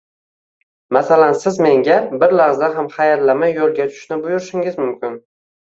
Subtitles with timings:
[0.95, 5.23] Masalan siz menga bir lahza ham hayallamay yo‘lga tushishni buyurishingiz mumkin.